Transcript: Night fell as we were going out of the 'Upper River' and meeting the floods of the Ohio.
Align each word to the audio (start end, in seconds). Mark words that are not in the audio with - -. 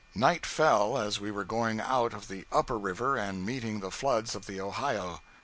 Night 0.15 0.47
fell 0.47 0.97
as 0.97 1.19
we 1.19 1.29
were 1.29 1.43
going 1.43 1.79
out 1.79 2.11
of 2.11 2.27
the 2.27 2.47
'Upper 2.51 2.79
River' 2.79 3.17
and 3.17 3.45
meeting 3.45 3.81
the 3.81 3.91
floods 3.91 4.33
of 4.33 4.47
the 4.47 4.59
Ohio. 4.59 5.21